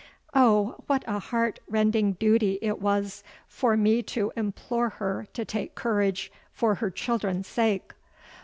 Oh! 0.33 0.77
what 0.87 1.03
a 1.05 1.19
heart 1.19 1.59
rending 1.69 2.13
duty 2.13 2.57
it 2.63 2.81
was 2.81 3.23
for 3.47 3.77
me 3.77 4.01
to 4.01 4.33
implore 4.35 4.89
her 4.89 5.27
to 5.33 5.45
take 5.45 5.75
courage 5.75 6.31
for 6.51 6.73
her 6.81 6.89
children's 6.89 7.45
sake! 7.45 7.93